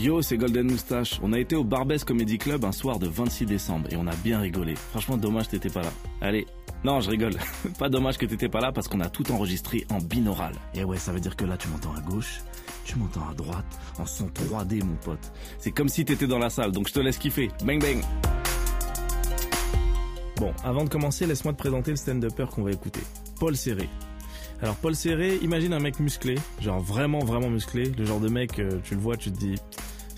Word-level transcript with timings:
Yo, 0.00 0.22
c'est 0.22 0.36
Golden 0.36 0.70
Moustache. 0.70 1.18
On 1.24 1.32
a 1.32 1.40
été 1.40 1.56
au 1.56 1.64
Barbès 1.64 2.04
Comedy 2.04 2.38
Club 2.38 2.64
un 2.64 2.70
soir 2.70 3.00
de 3.00 3.08
26 3.08 3.46
décembre 3.46 3.88
et 3.90 3.96
on 3.96 4.06
a 4.06 4.14
bien 4.14 4.38
rigolé. 4.38 4.76
Franchement, 4.76 5.16
dommage 5.16 5.46
que 5.46 5.56
t'étais 5.56 5.70
pas 5.70 5.82
là. 5.82 5.90
Allez. 6.20 6.46
Non, 6.84 7.00
je 7.00 7.10
rigole. 7.10 7.34
pas 7.80 7.88
dommage 7.88 8.16
que 8.16 8.24
t'étais 8.24 8.48
pas 8.48 8.60
là 8.60 8.70
parce 8.70 8.86
qu'on 8.86 9.00
a 9.00 9.08
tout 9.08 9.28
enregistré 9.32 9.88
en 9.90 9.98
binaural. 9.98 10.54
Et 10.72 10.84
ouais, 10.84 10.98
ça 10.98 11.10
veut 11.10 11.18
dire 11.18 11.34
que 11.34 11.44
là, 11.44 11.56
tu 11.56 11.66
m'entends 11.66 11.92
à 11.96 12.00
gauche, 12.00 12.42
tu 12.84 12.96
m'entends 12.96 13.28
à 13.28 13.34
droite, 13.34 13.66
en 13.98 14.06
son 14.06 14.28
3D, 14.28 14.84
mon 14.84 14.94
pote. 14.94 15.32
C'est 15.58 15.72
comme 15.72 15.88
si 15.88 16.04
t'étais 16.04 16.28
dans 16.28 16.38
la 16.38 16.48
salle, 16.48 16.70
donc 16.70 16.86
je 16.86 16.92
te 16.92 17.00
laisse 17.00 17.18
kiffer. 17.18 17.50
Bang 17.64 17.82
bang. 17.82 18.00
Bon, 20.36 20.52
avant 20.62 20.84
de 20.84 20.90
commencer, 20.90 21.26
laisse-moi 21.26 21.54
te 21.54 21.58
présenter 21.58 21.90
le 21.90 21.96
stand-upper 21.96 22.46
qu'on 22.54 22.62
va 22.62 22.70
écouter. 22.70 23.00
Paul 23.40 23.56
Serré. 23.56 23.88
Alors 24.60 24.74
Paul 24.76 24.94
Serré, 24.96 25.38
imagine 25.42 25.72
un 25.72 25.78
mec 25.78 26.00
musclé, 26.00 26.34
genre 26.60 26.80
vraiment 26.80 27.20
vraiment 27.20 27.48
musclé, 27.48 27.92
le 27.96 28.04
genre 28.04 28.18
de 28.18 28.28
mec, 28.28 28.58
euh, 28.58 28.80
tu 28.82 28.94
le 28.94 29.00
vois, 29.00 29.16
tu 29.16 29.30
te 29.30 29.38
dis, 29.38 29.54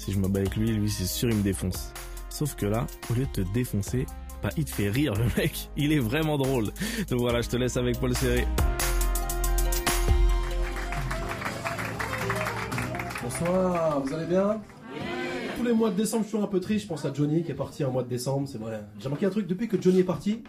si 0.01 0.13
je 0.13 0.19
me 0.19 0.29
bats 0.29 0.41
avec 0.41 0.57
lui, 0.57 0.73
lui 0.73 0.89
c'est 0.89 1.05
sûr 1.05 1.29
il 1.29 1.37
me 1.37 1.43
défonce. 1.43 1.93
Sauf 2.31 2.55
que 2.55 2.65
là, 2.65 2.87
au 3.11 3.15
lieu 3.15 3.27
de 3.27 3.43
te 3.43 3.53
défoncer, 3.53 4.07
bah 4.43 4.49
il 4.57 4.65
te 4.65 4.71
fait 4.71 4.89
rire 4.89 5.13
le 5.15 5.27
mec, 5.37 5.69
il 5.77 5.93
est 5.93 5.99
vraiment 5.99 6.39
drôle. 6.39 6.71
Donc 7.11 7.21
voilà, 7.21 7.43
je 7.43 7.51
te 7.51 7.57
laisse 7.57 7.77
avec 7.77 8.01
Paul 8.01 8.15
Serré. 8.15 8.47
Bonsoir, 13.23 14.01
vous 14.01 14.15
allez 14.15 14.27
bien? 14.27 14.61
Tous 15.59 15.65
les 15.65 15.75
mois 15.75 15.91
de 15.91 15.97
décembre, 15.97 16.25
je 16.25 16.29
suis 16.31 16.39
un 16.39 16.47
peu 16.47 16.61
triste. 16.61 16.85
Je 16.85 16.89
pense 16.89 17.05
à 17.05 17.13
Johnny 17.13 17.43
qui 17.43 17.51
est 17.51 17.55
parti 17.55 17.85
en 17.85 17.93
mois 17.93 18.03
de 18.03 18.09
décembre, 18.09 18.49
c'est 18.49 18.57
vrai. 18.57 18.83
J'ai 18.99 19.05
remarqué 19.05 19.27
un 19.27 19.31
truc, 19.31 19.47
depuis 19.47 19.69
que 19.69 19.81
Johnny 19.81 19.99
est 19.99 20.05
parti, 20.05 20.43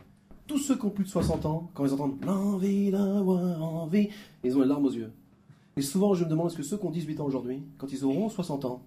tous 0.48 0.60
ceux 0.60 0.78
qui 0.78 0.86
ont 0.86 0.90
plus 0.90 1.04
de 1.04 1.10
60 1.10 1.46
ans, 1.46 1.70
quand 1.74 1.86
ils 1.86 1.92
entendent 1.92 2.24
l'envie 2.26 2.92
d'avoir 2.92 3.62
envie, 3.62 4.08
ils 4.46 4.56
ont 4.56 4.62
les 4.62 4.68
larmes 4.68 4.86
aux 4.86 4.94
yeux. 4.94 5.12
Et 5.76 5.82
souvent, 5.82 6.14
je 6.14 6.24
me 6.24 6.30
demande 6.30 6.48
est-ce 6.48 6.58
que 6.58 6.64
ceux 6.64 6.78
qui 6.78 6.86
ont 6.86 6.92
18 6.92 7.20
ans 7.20 7.26
aujourd'hui, 7.26 7.64
quand 7.78 7.92
ils 7.92 8.06
auront 8.06 8.30
60 8.30 8.64
ans, 8.64 8.84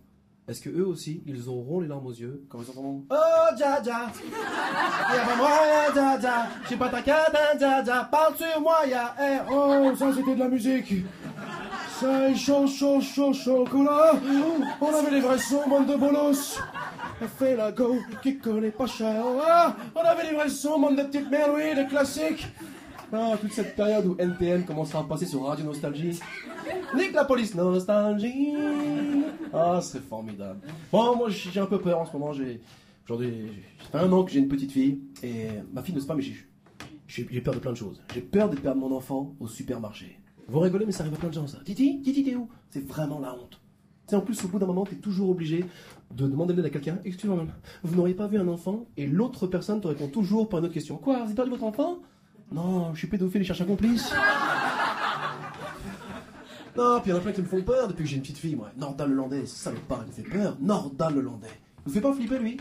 est-ce 0.47 0.61
que 0.61 0.69
eux 0.69 0.87
aussi, 0.87 1.23
ils 1.27 1.49
auront 1.49 1.81
les 1.81 1.89
larmes 1.89 2.07
aux 2.07 2.13
yeux 2.13 2.45
quand 2.51 2.59
ils 2.61 2.71
entendront 2.71 3.05
Oh, 3.11 3.57
dja 3.57 3.81
dja 3.83 4.13
moyen, 5.39 5.93
dja 5.95 6.19
dja 6.21 6.47
J'ai 6.69 6.77
pas 6.77 6.89
ta 6.89 6.99
hein, 6.99 7.59
dja 7.59 7.83
dja 7.83 8.09
Parle 8.11 8.37
sur 8.37 8.61
moi, 8.61 8.87
y'a 8.87 9.15
air 9.19 9.47
Oh, 9.51 9.91
ça 9.97 10.13
c'était 10.13 10.35
de 10.35 10.41
la 10.41 10.49
musique 10.49 11.05
ça 12.01 12.29
est 12.29 12.35
chaud, 12.35 12.67
chaud, 12.67 13.01
chaud, 13.01 13.33
chocolat. 13.33 14.15
On 14.81 14.95
avait 14.95 15.13
les 15.13 15.21
vrais 15.21 15.39
sons, 15.39 15.63
bande 15.69 15.87
de 15.87 15.95
bolos. 15.95 16.59
Elle 17.21 17.29
fait 17.29 17.57
la 17.57 17.71
go, 17.71 17.97
qui 18.21 18.37
connaît 18.37 18.73
pas 18.73 18.87
cher. 18.87 19.23
On 19.95 20.01
avait 20.01 20.25
les 20.25 20.35
vrais 20.35 20.49
sons, 20.49 20.81
bande 20.81 20.97
de 20.97 21.03
petites 21.05 21.29
oui, 21.55 21.75
des 21.77 21.87
classiques. 21.87 22.49
Ah, 23.17 23.37
toute 23.41 23.53
cette 23.53 23.77
période 23.77 24.07
où 24.07 24.17
NTN 24.19 24.65
commencera 24.65 24.99
à 24.99 25.05
passer 25.05 25.25
sur 25.25 25.45
Radio 25.45 25.65
Nostalgie. 25.65 26.19
Nique 26.97 27.13
la 27.13 27.25
police, 27.25 27.55
nostalgie. 27.55 28.55
Ah, 29.53 29.79
c'est 29.81 30.03
formidable. 30.03 30.59
Bon, 30.91 31.15
moi, 31.17 31.29
j'ai 31.29 31.61
un 31.61 31.67
peu 31.67 31.79
peur 31.79 32.01
en 32.01 32.07
ce 32.07 32.13
moment. 32.13 32.33
J'ai, 32.33 32.61
aujourd'hui, 33.05 33.53
ça 33.85 34.01
fait 34.01 34.05
un 34.05 34.11
an 34.11 34.25
que 34.25 34.33
j'ai 34.33 34.41
une 34.41 34.49
petite 34.49 34.73
fille. 34.73 34.99
Et 35.23 35.47
ma 35.73 35.85
fille 35.85 35.95
ne 35.95 36.01
sait 36.01 36.09
pas, 36.09 36.17
mais 36.17 36.25
j'ai, 37.07 37.41
peur 37.41 37.55
de 37.55 37.61
plein 37.61 37.71
de 37.71 37.77
choses. 37.77 38.03
J'ai 38.13 38.21
peur 38.21 38.51
de 38.51 38.57
perdre 38.57 38.81
mon 38.81 38.93
enfant 38.97 39.37
au 39.39 39.47
supermarché. 39.47 40.19
Vous 40.49 40.59
rigolez, 40.59 40.85
mais 40.85 40.91
ça 40.91 41.05
arrive 41.05 41.15
à 41.15 41.19
plein 41.19 41.29
de 41.29 41.35
gens, 41.35 41.47
ça. 41.47 41.59
Titi, 41.65 42.03
Titi, 42.03 42.25
t'es 42.25 42.35
où? 42.35 42.49
C'est 42.71 42.85
vraiment 42.85 43.21
la 43.21 43.33
honte. 43.33 43.61
Sais, 44.09 44.17
en 44.17 44.23
plus, 44.23 44.45
au 44.45 44.49
bout 44.49 44.59
d'un 44.59 44.67
moment, 44.67 44.85
t'es 44.85 44.97
toujours 44.97 45.31
obligé 45.31 45.65
de 46.11 46.27
demander 46.27 46.53
l'aide 46.53 46.67
à 46.67 46.71
quelqu'un. 46.71 46.99
Excusez-moi. 47.05 47.47
Vous 47.85 47.95
n'auriez 47.95 48.15
pas 48.15 48.27
vu 48.27 48.39
un 48.39 48.49
enfant 48.49 48.87
et 48.97 49.07
l'autre 49.07 49.47
personne 49.47 49.81
te 49.81 49.87
répond 49.87 50.09
toujours 50.09 50.49
par 50.49 50.59
une 50.59 50.65
autre 50.65 50.75
question. 50.75 50.97
Quoi? 50.97 51.19
Vous 51.19 51.27
avez 51.27 51.35
perdu 51.35 51.53
votre 51.53 51.65
enfant? 51.65 52.01
Non, 52.53 52.93
je 52.95 52.99
suis 52.99 53.09
pédophile 53.09 53.43
et 53.43 53.45
cherche 53.45 53.61
un 53.61 53.67
complice. 53.67 54.13
non, 56.77 57.01
puis 57.01 57.11
il 57.11 57.11
y 57.11 57.13
en 57.13 57.19
a 57.19 57.21
plein 57.21 57.33
qui 57.33 57.43
me 57.43 57.47
font 57.47 57.63
peur 57.63 57.89
depuis 57.89 58.05
que 58.05 58.11
j'ai 58.11 58.17
une 58.17 58.23
petite 58.23 58.39
fille, 58.39 58.57
moi. 58.57 58.71
Nordal 58.77 59.11
le 59.11 59.15
Landais, 59.15 59.47
ça 59.47 59.71
me 59.71 59.79
parle, 59.79 60.05
il 60.07 60.09
me 60.09 60.13
fait 60.13 60.37
peur. 60.37 60.57
Nordal 60.61 61.15
le 61.15 61.21
Landais. 61.21 61.61
Vous 61.85 61.93
fait 61.93 62.01
pas 62.01 62.13
flipper, 62.13 62.39
lui 62.39 62.57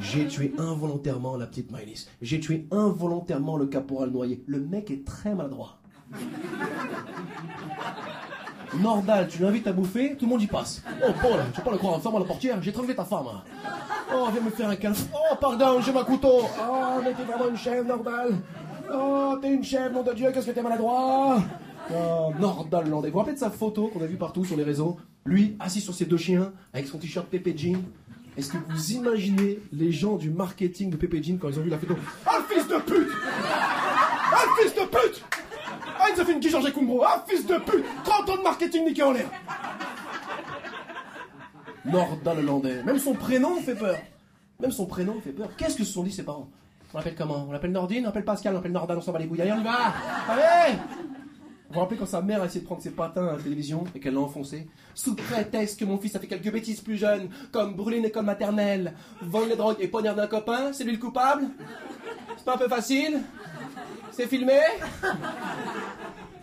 j'ai 0.00 0.28
tué 0.28 0.54
involontairement 0.58 1.36
la 1.36 1.46
petite 1.46 1.72
Maëlys. 1.72 2.08
J'ai 2.22 2.38
tué 2.38 2.66
involontairement 2.70 3.56
le 3.56 3.66
caporal 3.66 4.10
noyé. 4.10 4.44
Le 4.46 4.60
mec 4.60 4.90
est 4.90 5.04
très 5.04 5.34
maladroit. 5.34 5.78
Nordal, 8.80 9.28
tu 9.28 9.42
l'invites 9.42 9.66
à 9.66 9.72
bouffer, 9.72 10.14
tout 10.16 10.26
le 10.26 10.30
monde 10.30 10.42
y 10.42 10.46
passe. 10.46 10.82
Oh 11.04 11.10
Paul, 11.20 11.40
tu 11.52 11.58
vas 11.58 11.64
pas 11.64 11.70
le 11.72 11.78
croire, 11.78 12.00
femme 12.00 12.16
à 12.16 12.18
la 12.20 12.24
portière, 12.26 12.62
j'ai 12.62 12.72
trouvé 12.72 12.94
ta 12.94 13.04
femme. 13.04 13.26
Oh, 14.14 14.28
viens 14.30 14.40
me 14.40 14.50
faire 14.50 14.68
un 14.68 14.76
câlin. 14.76 14.94
Oh, 15.12 15.34
pardon, 15.40 15.80
j'ai 15.80 15.92
ma 15.92 16.04
couteau. 16.04 16.42
Oh, 16.42 17.00
mais 17.02 17.12
t'es 17.14 17.24
vraiment 17.24 17.48
une 17.48 17.56
chèvre, 17.56 17.86
Nordal. 17.86 18.36
Oh, 18.92 19.36
t'es 19.40 19.52
une 19.52 19.64
chèvre, 19.64 19.92
nom 19.94 20.02
de 20.02 20.12
Dieu, 20.14 20.30
qu'est-ce 20.32 20.46
que 20.46 20.52
t'es 20.52 20.62
maladroit? 20.62 21.38
Oh. 21.90 22.32
Vous 22.38 22.46
vous 23.10 23.18
rappelez 23.18 23.34
de 23.34 23.38
sa 23.38 23.50
photo 23.50 23.88
qu'on 23.88 24.02
a 24.02 24.06
vue 24.06 24.16
partout 24.16 24.44
sur 24.44 24.56
les 24.56 24.64
réseaux? 24.64 24.96
Lui, 25.24 25.56
assis 25.60 25.80
sur 25.80 25.94
ses 25.94 26.06
deux 26.06 26.16
chiens, 26.16 26.52
avec 26.72 26.86
son 26.86 26.98
t-shirt 26.98 27.26
Pepe 27.26 27.56
Jean. 27.56 27.82
Est-ce 28.36 28.52
que 28.52 28.58
vous 28.68 28.92
imaginez 28.92 29.58
les 29.72 29.90
gens 29.90 30.16
du 30.16 30.30
marketing 30.30 30.90
de 30.90 30.96
Pepe 30.96 31.22
Jean 31.22 31.38
quand 31.38 31.48
ils 31.48 31.58
ont 31.58 31.62
vu 31.62 31.70
la 31.70 31.78
photo? 31.78 31.96
Ah, 32.24 32.38
le 32.38 32.54
fils 32.54 32.68
de 32.68 32.76
pute 32.76 33.12
Ah, 34.32 34.44
le 34.46 34.62
fils 34.62 34.74
de 34.74 34.86
pute 34.86 35.24
ah, 36.00 36.04
il 36.16 36.24
fait 36.24 36.32
une 36.32 36.42
Georges 36.42 36.72
Kumbro. 36.72 37.02
Ah, 37.04 37.24
fils 37.28 37.44
de 37.46 37.56
pute 37.58 37.84
30 38.04 38.30
ans 38.30 38.36
de 38.36 38.42
marketing 38.42 38.84
niqué 38.86 39.02
en 39.02 39.12
l'air 39.12 39.28
Nordal 41.84 42.44
Landais. 42.44 42.82
Même 42.84 42.98
son 42.98 43.14
prénom 43.14 43.56
fait 43.56 43.74
peur. 43.74 43.96
Même 44.60 44.70
son 44.70 44.86
prénom 44.86 45.20
fait 45.20 45.32
peur. 45.32 45.48
Qu'est-ce 45.56 45.76
que 45.76 45.84
se 45.84 45.92
sont 45.92 46.02
dit 46.02 46.12
ses 46.12 46.22
parents? 46.22 46.48
On 46.94 46.98
l'appelle 46.98 47.14
comment? 47.14 47.46
On 47.48 47.52
l'appelle 47.52 47.72
Nordine 47.72 48.02
On 48.04 48.06
l'appelle 48.06 48.24
Pascal 48.24 48.52
On 48.52 48.56
l'appelle 48.56 48.72
Nordal 48.72 48.98
On 48.98 49.00
s'en 49.00 49.12
bat 49.12 49.18
les 49.18 49.26
bouilles. 49.26 49.42
Allez, 49.42 49.52
on 49.52 49.60
y 49.60 49.64
va 49.64 49.92
Allez 50.28 50.76
Vous 51.68 51.74
vous 51.74 51.80
rappelez 51.80 51.98
quand 51.98 52.06
sa 52.06 52.22
mère 52.22 52.42
a 52.42 52.46
essayé 52.46 52.60
de 52.62 52.66
prendre 52.66 52.80
ses 52.82 52.92
patins 52.92 53.26
à 53.26 53.36
la 53.36 53.42
télévision 53.42 53.84
et 53.94 54.00
qu'elle 54.00 54.14
l'a 54.14 54.20
enfoncé? 54.20 54.68
Sous 54.94 55.14
prétexte 55.14 55.78
que 55.78 55.84
mon 55.84 55.98
fils 55.98 56.16
a 56.16 56.18
fait 56.18 56.26
quelques 56.26 56.50
bêtises 56.50 56.80
plus 56.80 56.96
jeunes, 56.96 57.28
comme 57.52 57.74
brûler 57.74 57.98
une 57.98 58.06
école 58.06 58.24
maternelle, 58.24 58.94
vendre 59.20 59.48
les 59.48 59.56
drogues 59.56 59.76
et 59.80 59.88
poignarder 59.88 60.22
un 60.22 60.26
copain, 60.26 60.72
c'est 60.72 60.84
lui 60.84 60.92
le 60.92 60.98
coupable? 60.98 61.44
C'est 62.38 62.44
pas 62.44 62.54
un 62.54 62.58
peu 62.58 62.68
facile? 62.68 63.20
C'est 64.12 64.26
filmé? 64.26 64.58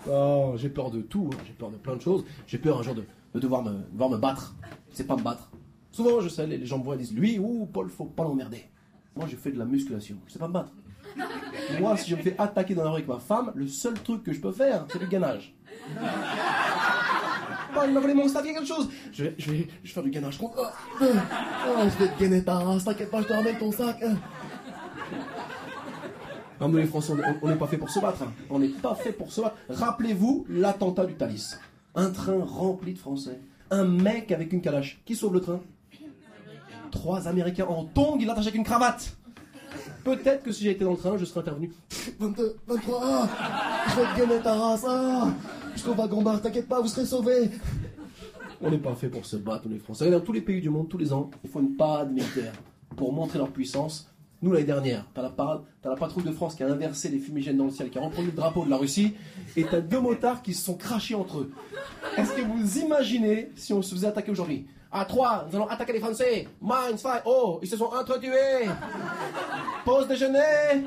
Oh, 0.07 0.53
j'ai 0.57 0.69
peur 0.69 0.91
de 0.91 1.01
tout, 1.01 1.31
hein. 1.33 1.37
j'ai 1.47 1.53
peur 1.53 1.71
de 1.71 1.77
plein 1.77 1.95
de 1.95 2.01
choses. 2.01 2.23
J'ai 2.45 2.59
peur 2.59 2.79
un 2.79 2.83
jour 2.83 2.93
de, 2.93 3.03
de 3.33 3.39
devoir, 3.39 3.63
me, 3.63 3.81
devoir 3.91 4.11
me 4.11 4.17
battre. 4.17 4.53
C'est 4.91 5.07
pas 5.07 5.15
me 5.15 5.23
battre. 5.23 5.49
Souvent, 5.91 6.21
je 6.21 6.29
sais, 6.29 6.45
les, 6.45 6.57
les 6.59 6.65
gens 6.67 6.77
me 6.77 6.83
voient 6.83 6.93
et 6.95 6.99
disent 6.99 7.13
Lui, 7.13 7.39
ou 7.39 7.65
Paul, 7.65 7.89
faut 7.89 8.05
pas 8.05 8.23
l'emmerder. 8.23 8.65
Moi, 9.15 9.25
je 9.29 9.35
fais 9.35 9.51
de 9.51 9.57
la 9.59 9.65
musculation. 9.65 10.17
Je 10.27 10.33
sais 10.33 10.39
pas 10.39 10.47
me 10.47 10.53
battre. 10.53 10.71
Moi, 11.79 11.95
si 11.97 12.09
je 12.11 12.15
me 12.15 12.21
fais 12.21 12.35
attaquer 12.37 12.75
dans 12.75 12.83
la 12.83 12.89
rue 12.89 12.95
avec 12.97 13.07
ma 13.07 13.19
femme, 13.19 13.51
le 13.55 13.67
seul 13.67 13.93
truc 13.95 14.23
que 14.23 14.33
je 14.33 14.39
peux 14.41 14.51
faire, 14.51 14.85
c'est 14.91 14.99
du 14.99 15.07
gainage. 15.07 15.53
Oh, 17.77 17.81
il 17.85 17.93
m'a 17.93 17.99
volé 17.99 18.13
mon 18.13 18.27
sac, 18.27 18.43
il 18.45 18.47
y 18.47 18.55
a 18.55 18.59
quelque 18.59 18.67
chose. 18.67 18.89
Je 19.11 19.23
vais, 19.25 19.35
je 19.37 19.51
vais, 19.51 19.57
je 19.83 19.87
vais 19.89 19.93
faire 19.93 20.03
du 20.03 20.09
gainage. 20.09 20.37
Oh, 20.41 20.51
oh, 20.57 20.63
oh, 21.01 21.05
je 21.83 22.03
vais 22.03 22.09
te 22.11 22.19
gainer 22.19 22.43
ta 22.43 22.55
race, 22.59 22.83
t'inquiète 22.85 23.11
pas, 23.11 23.21
je 23.21 23.27
te 23.27 23.33
ramène 23.33 23.57
ton 23.57 23.71
sac. 23.71 24.01
Non, 26.61 26.69
nous 26.69 26.77
les 26.77 26.85
Français, 26.85 27.13
on 27.41 27.47
n'est 27.49 27.55
pas 27.55 27.67
fait 27.67 27.77
pour 27.77 27.89
se 27.89 27.99
battre. 27.99 28.23
hein. 28.23 28.31
On 28.49 28.59
n'est 28.59 28.69
pas 28.69 28.95
fait 28.95 29.11
pour 29.11 29.31
se 29.31 29.41
battre. 29.41 29.57
Rappelez-vous 29.69 30.45
l'attentat 30.49 31.05
du 31.05 31.15
Thalys. 31.15 31.57
Un 31.95 32.11
train 32.11 32.39
rempli 32.41 32.93
de 32.93 32.97
Français. 32.99 33.39
Un 33.71 33.83
mec 33.83 34.31
avec 34.31 34.53
une 34.53 34.61
calache. 34.61 35.01
Qui 35.05 35.15
sauve 35.15 35.33
le 35.33 35.41
train? 35.41 35.59
Trois 36.95 37.27
Américains 37.27 37.65
en 37.67 37.83
tongs, 37.83 38.17
il 38.19 38.25
l'attache 38.25 38.45
avec 38.45 38.55
une 38.55 38.63
cravate. 38.63 39.15
Peut-être 40.05 40.43
que 40.43 40.51
si 40.51 40.63
j'étais 40.63 40.85
dans 40.85 40.91
le 40.91 40.97
train, 40.97 41.17
je 41.17 41.25
serais 41.25 41.41
intervenu. 41.41 41.71
22, 42.19 42.55
23, 42.67 43.01
ah, 43.03 43.27
je 43.89 43.95
vais 43.95 44.13
te 44.13 44.17
gagner 44.17 44.41
ta 44.41 44.53
race. 44.53 44.85
Ah, 44.87 45.27
jusqu'au 45.73 45.93
wagon 45.93 46.21
bar, 46.21 46.41
t'inquiète 46.41 46.69
pas, 46.69 46.79
vous 46.79 46.87
serez 46.87 47.05
sauvés. 47.05 47.49
On 48.61 48.71
n'est 48.71 48.77
pas 48.77 48.95
fait 48.95 49.09
pour 49.09 49.25
se 49.25 49.35
battre, 49.35 49.67
est 49.71 49.77
français. 49.77 50.09
Dans 50.09 50.21
tous 50.21 50.31
les 50.31 50.41
pays 50.41 50.61
du 50.61 50.69
monde, 50.69 50.87
tous 50.87 50.97
les 50.97 51.11
ans, 51.11 51.29
il 51.43 51.49
faut 51.49 51.59
une 51.59 51.75
parade 51.75 52.13
militaire 52.13 52.53
pour 52.95 53.11
montrer 53.11 53.39
leur 53.39 53.51
puissance. 53.51 54.09
Nous, 54.41 54.53
l'année 54.53 54.65
dernière, 54.65 55.05
t'as 55.13 55.21
la, 55.21 55.29
parade, 55.29 55.63
t'as 55.81 55.89
la 55.89 55.95
patrouille 55.97 56.23
de 56.23 56.31
France 56.31 56.55
qui 56.55 56.63
a 56.63 56.67
inversé 56.67 57.09
les 57.09 57.19
fumigènes 57.19 57.57
dans 57.57 57.65
le 57.65 57.71
ciel, 57.71 57.89
qui 57.89 57.97
a 57.97 58.01
reproduit 58.01 58.31
le 58.31 58.37
drapeau 58.37 58.63
de 58.63 58.69
la 58.69 58.77
Russie, 58.77 59.15
et 59.57 59.65
t'as 59.65 59.81
deux 59.81 59.99
motards 59.99 60.41
qui 60.41 60.53
se 60.53 60.63
sont 60.63 60.75
crachés 60.75 61.15
entre 61.15 61.39
eux. 61.39 61.51
Est-ce 62.17 62.31
que 62.31 62.41
vous 62.41 62.79
imaginez 62.79 63.51
si 63.55 63.73
on 63.73 63.81
se 63.81 63.93
faisait 63.93 64.07
attaquer 64.07 64.31
aujourd'hui? 64.31 64.65
À 64.97 65.03
3, 65.03 65.47
nous 65.49 65.57
allons 65.57 65.67
attaquer 65.67 65.91
les 65.91 65.99
Français. 65.99 66.47
Five, 66.61 67.21
oh, 67.25 67.59
ils 67.61 67.67
se 67.67 67.75
sont 67.75 67.91
entretués. 67.93 68.65
Pause 69.83 70.07
déjeuner. 70.07 70.85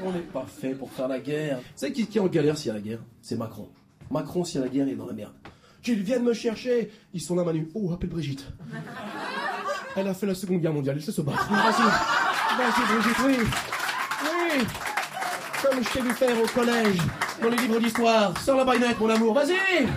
On 0.00 0.12
n'est 0.12 0.20
pas 0.20 0.46
fait 0.46 0.76
pour 0.76 0.92
faire 0.92 1.08
la 1.08 1.18
guerre. 1.18 1.58
Savez 1.74 1.92
qui, 1.92 2.06
qui 2.06 2.18
est 2.18 2.20
en 2.20 2.28
galère 2.28 2.56
s'il 2.56 2.68
y 2.68 2.70
a 2.70 2.74
la 2.74 2.80
guerre? 2.80 3.00
C'est 3.20 3.34
Macron. 3.36 3.68
Macron, 4.12 4.44
s'il 4.44 4.60
y 4.60 4.62
a 4.62 4.66
la 4.66 4.72
guerre, 4.72 4.86
il 4.86 4.92
est 4.92 4.96
dans 4.96 5.06
la 5.06 5.12
merde. 5.12 5.32
Qu'ils 5.82 6.04
viennent 6.04 6.22
me 6.22 6.34
chercher. 6.34 6.92
Ils 7.12 7.20
sont 7.20 7.34
là, 7.34 7.42
Manu. 7.42 7.68
Oh, 7.74 7.90
appelle 7.92 8.10
Brigitte. 8.10 8.46
Elle 9.96 10.06
a 10.06 10.14
fait 10.14 10.26
la 10.26 10.36
Seconde 10.36 10.60
Guerre 10.60 10.72
mondiale, 10.72 10.94
elle 10.98 11.02
sait 11.02 11.10
se 11.10 11.20
battre. 11.20 11.50
Vas-y, 11.50 12.58
vas-y, 12.58 12.94
Brigitte, 12.94 13.18
oui. 13.26 13.36
Oui. 14.22 14.66
Comme 15.64 15.82
je 15.82 15.88
t'ai 15.90 16.00
vu 16.00 16.10
faire 16.12 16.40
au 16.40 16.46
collège, 16.46 16.98
dans 17.42 17.48
les 17.48 17.56
livres 17.56 17.80
d'histoire. 17.80 18.38
Sors 18.38 18.56
la 18.56 18.64
baïonnette, 18.64 19.00
mon 19.00 19.10
amour, 19.10 19.34
vas-y. 19.34 19.88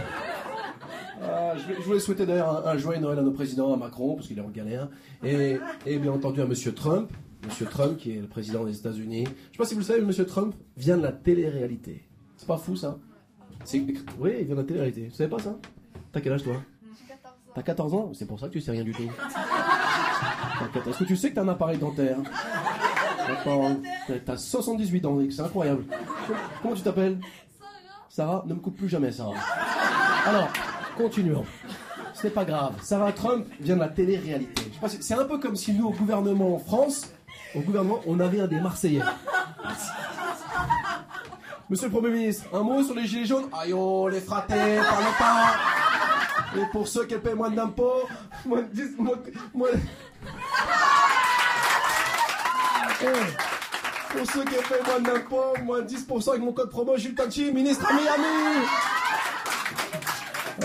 Je, 1.58 1.82
voulais 1.84 2.00
souhaiter 2.00 2.26
d'ailleurs 2.26 2.68
un, 2.68 2.78
joyeux 2.78 3.00
Noël 3.00 3.20
à 3.20 3.22
nos 3.22 3.32
présidents, 3.32 3.74
à 3.74 3.78
Macron, 3.78 4.16
parce 4.16 4.28
qu'il 4.28 4.38
est 4.38 4.42
en 4.42 4.50
galère, 4.50 4.90
et, 5.24 5.58
bien 5.86 6.12
entendu 6.12 6.42
à 6.42 6.46
Monsieur 6.46 6.74
Trump, 6.74 7.12
Monsieur 7.46 7.66
Trump 7.66 7.98
qui 7.98 8.12
est 8.12 8.22
le 8.22 8.28
président 8.28 8.64
des 8.64 8.78
États-Unis. 8.78 9.26
Je 9.26 9.52
sais 9.52 9.58
pas 9.58 9.66
si 9.66 9.74
vous 9.76 9.82
le 9.82 9.86
savez, 9.86 10.00
mais 10.00 10.08
Monsieur 10.08 10.26
Trump 10.26 10.56
vient 10.78 10.98
de 10.98 11.04
la 11.04 11.12
télé-réalité. 11.12 12.04
C'est 12.38 12.48
pas 12.48 12.58
fou 12.58 12.76
ça? 12.76 12.98
Oui, 14.20 14.34
il 14.40 14.46
vient 14.46 14.56
de 14.56 14.62
la 14.62 14.64
télé-réalité. 14.66 15.08
Vous 15.10 15.16
savez 15.16 15.30
pas 15.30 15.40
ça? 15.40 15.56
T'as 16.12 16.22
quel 16.22 16.34
âge 16.34 16.44
toi? 16.44 16.56
J'ai 17.00 17.08
14 17.08 17.34
ans. 17.34 17.52
T'as 17.54 17.62
14 17.62 17.94
ans 17.94 18.12
C'est 18.14 18.26
pour 18.26 18.40
ça 18.40 18.48
que 18.48 18.54
tu 18.54 18.62
sais 18.62 18.72
rien 18.72 18.84
du 18.84 18.94
tout. 18.94 19.04
Est-ce 20.90 21.00
que 21.00 21.04
tu 21.04 21.16
sais 21.16 21.30
que 21.30 21.36
t'as 21.36 21.44
un 21.44 21.48
appareil 21.48 21.78
dentaire? 21.78 22.18
T'as 24.26 24.38
78 24.38 25.06
ans, 25.06 25.20
c'est 25.30 25.42
incroyable. 25.42 25.84
Comment 26.62 26.76
tu 26.76 26.82
t'appelles? 26.82 27.20
Sarah, 28.10 28.44
ne 28.48 28.54
me 28.54 28.60
coupe 28.60 28.78
plus 28.78 28.88
jamais, 28.88 29.12
Sarah. 29.12 29.34
Alors, 30.26 30.50
continuons. 30.96 31.46
C'est 32.14 32.30
pas 32.34 32.46
grave. 32.46 32.74
Sarah 32.82 33.12
Trump 33.12 33.46
vient 33.60 33.76
de 33.76 33.82
la 33.82 33.90
télé-réalité. 33.90 34.64
C'est 35.02 35.14
un 35.14 35.26
peu 35.26 35.38
comme 35.38 35.56
si 35.56 35.74
nous, 35.74 35.88
au 35.88 35.92
gouvernement 35.92 36.56
en 36.56 36.60
France, 36.60 37.12
au 37.54 37.60
gouvernement, 37.60 38.00
on 38.06 38.20
avait 38.20 38.40
un 38.42 38.48
des 38.48 38.60
Marseillais. 38.60 39.02
Monsieur 41.70 41.88
le 41.88 41.92
Premier 41.92 42.10
ministre, 42.10 42.46
un 42.54 42.62
mot 42.62 42.84
sur 42.84 42.94
les 42.94 43.08
gilets 43.08 43.26
jaunes 43.26 43.50
Aïe 43.60 43.74
oh, 43.74 44.08
les 44.08 44.22
fratés, 44.22 44.54
parlez 44.54 45.08
pas 45.18 45.56
Et 46.58 46.66
pour 46.72 46.88
ceux 46.88 47.06
qui 47.06 47.16
paient 47.16 47.34
moins 47.34 47.50
d'impôts, 47.50 48.08
moins 48.46 48.62
de 48.62 48.68
10... 48.68 48.98
Moins, 49.54 49.68
Eh, 53.02 54.16
Pour 54.18 54.32
ceux 54.32 54.44
qui 54.46 54.56
paient 54.56 54.84
moins 54.86 55.00
d'impôts, 55.00 55.54
moins 55.64 55.82
de 55.82 55.88
10% 55.90 56.30
avec 56.30 56.42
mon 56.44 56.54
code 56.54 56.70
promo 56.70 56.98
Jules 56.98 57.16
Tanchi, 57.16 57.52
ministre 57.52 57.86
à 57.90 57.94
Miami 57.94 58.66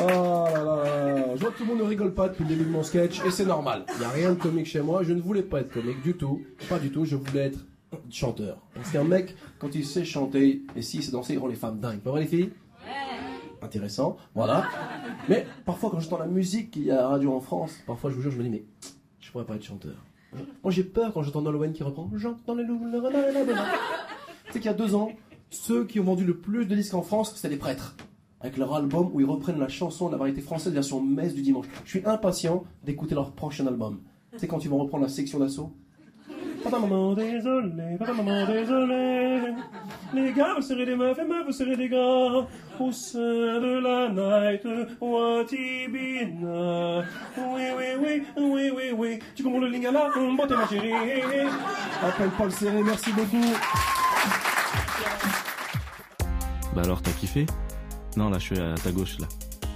Oh 0.02 0.06
là 0.06 0.62
là 0.64 0.84
là. 0.84 1.36
Je 1.36 1.40
vois 1.40 1.50
que 1.50 1.58
tout 1.58 1.64
le 1.64 1.68
monde 1.70 1.78
ne 1.78 1.84
rigole 1.84 2.14
pas 2.14 2.28
depuis 2.28 2.44
le 2.44 2.50
début 2.50 2.64
de 2.64 2.70
mon 2.70 2.82
sketch 2.82 3.24
et 3.24 3.30
c'est 3.30 3.44
normal. 3.44 3.84
Il 3.94 3.98
n'y 3.98 4.04
a 4.04 4.08
rien 4.10 4.30
de 4.30 4.38
comique 4.38 4.66
chez 4.66 4.80
moi. 4.80 5.02
Je 5.02 5.12
ne 5.12 5.20
voulais 5.20 5.42
pas 5.42 5.60
être 5.60 5.72
comique 5.72 6.02
du 6.02 6.14
tout. 6.14 6.42
Pas 6.68 6.78
du 6.78 6.90
tout. 6.90 7.04
Je 7.04 7.16
voulais 7.16 7.46
être 7.46 7.58
chanteur. 8.10 8.58
Parce 8.74 8.90
qu'un 8.90 9.04
mec, 9.04 9.34
quand 9.58 9.74
il 9.74 9.84
sait 9.84 10.04
chanter 10.04 10.62
et 10.76 10.82
s'il 10.82 11.02
sait 11.02 11.12
danser, 11.12 11.34
il 11.34 11.38
rend 11.38 11.48
les 11.48 11.54
femmes 11.54 11.80
dingues. 11.80 12.00
Pas 12.00 12.10
vrai 12.10 12.20
les 12.20 12.26
filles 12.26 12.50
Intéressant. 13.62 14.16
Voilà. 14.34 14.64
Mais 15.28 15.46
parfois 15.66 15.90
quand 15.90 16.00
j'entends 16.00 16.18
la 16.18 16.26
musique 16.26 16.70
qu'il 16.70 16.84
y 16.84 16.90
a 16.90 16.98
à 16.98 17.02
la 17.02 17.08
radio 17.08 17.34
en 17.34 17.40
France, 17.40 17.74
parfois 17.86 18.10
je 18.10 18.16
vous 18.16 18.22
jure, 18.22 18.30
je 18.30 18.38
me 18.38 18.42
dis 18.42 18.50
mais 18.50 18.64
je 19.20 19.30
pourrais 19.30 19.44
pas 19.44 19.54
être 19.56 19.64
chanteur. 19.64 19.96
Moi 20.62 20.72
j'ai 20.72 20.84
peur 20.84 21.12
quand 21.12 21.22
j'entends 21.22 21.42
Nolwenn 21.42 21.72
qui 21.72 21.82
reprend 21.82 22.08
J'entends 22.14 22.54
les 22.54 22.64
loups, 22.64 22.84
le. 22.84 23.00
Tu 24.46 24.52
sais 24.52 24.58
qu'il 24.60 24.64
y 24.64 24.68
a 24.68 24.74
deux 24.74 24.94
ans, 24.94 25.12
ceux 25.50 25.84
qui 25.84 26.00
ont 26.00 26.04
vendu 26.04 26.24
le 26.24 26.38
plus 26.38 26.64
de 26.64 26.74
disques 26.74 26.94
en 26.94 27.02
France, 27.02 27.34
c'était 27.34 27.48
les 27.50 27.56
prêtres. 27.56 27.96
Avec 28.40 28.56
leur 28.56 28.74
album 28.74 29.10
où 29.12 29.20
ils 29.20 29.26
reprennent 29.26 29.58
la 29.58 29.68
chanson 29.68 30.06
de 30.06 30.12
la 30.12 30.18
variété 30.18 30.40
française 30.40 30.72
version 30.72 31.02
messe 31.02 31.34
du 31.34 31.42
dimanche. 31.42 31.66
Je 31.84 31.90
suis 31.90 32.02
impatient 32.06 32.64
d'écouter 32.84 33.14
leur 33.14 33.32
prochain 33.32 33.66
album. 33.66 34.00
Tu 34.32 34.38
sais 34.38 34.46
quand 34.46 34.64
ils 34.64 34.70
vont 34.70 34.78
reprendre 34.78 35.02
la 35.02 35.10
section 35.10 35.38
d'assaut 35.38 35.72
Papa, 36.62 36.78
maman, 36.78 37.14
désolé, 37.14 37.96
papa, 37.98 38.12
maman, 38.12 38.46
désolé. 38.46 39.54
Les 40.12 40.32
gars, 40.32 40.54
vous 40.56 40.62
serez 40.62 40.84
des 40.84 40.94
meufs 40.94 41.18
et 41.18 41.24
meufs, 41.24 41.46
vous 41.46 41.52
serez 41.52 41.74
des 41.74 41.88
gars. 41.88 42.46
Au 42.78 42.92
sein 42.92 43.18
de 43.18 43.78
la 43.78 44.10
night, 44.10 44.66
Watibina. 45.00 46.98
Oui, 47.38 47.62
oui, 47.78 47.84
oui, 48.02 48.22
oui, 48.36 48.70
oui, 48.76 48.84
oui. 48.94 49.18
Tu 49.34 49.42
comprends 49.42 49.60
le 49.60 49.68
lingala, 49.68 50.10
bon, 50.14 50.36
t'es 50.46 50.54
ma 50.54 50.68
chérie. 50.68 50.92
Appelle 52.02 52.30
Paul 52.36 52.52
Serré, 52.52 52.82
merci 52.82 53.10
beaucoup. 53.12 53.54
Bah 56.74 56.82
alors, 56.84 57.00
t'as 57.00 57.12
kiffé? 57.12 57.46
Non, 58.16 58.30
là, 58.30 58.38
je 58.38 58.44
suis 58.44 58.58
à 58.58 58.74
ta 58.74 58.92
gauche, 58.92 59.18
là. 59.18 59.26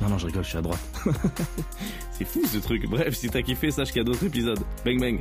Non, 0.00 0.08
non, 0.08 0.18
je 0.18 0.26
rigole, 0.26 0.44
je 0.44 0.48
suis 0.48 0.58
à 0.58 0.62
droite. 0.62 0.80
C'est 2.12 2.24
fou 2.24 2.42
ce 2.44 2.58
truc. 2.58 2.88
Bref, 2.88 3.14
si 3.14 3.28
t'as 3.28 3.42
kiffé, 3.42 3.70
sache 3.70 3.88
qu'il 3.88 3.98
y 3.98 4.00
a 4.00 4.04
d'autres 4.04 4.24
épisodes. 4.24 4.60
Bang 4.84 5.00
bang. 5.00 5.18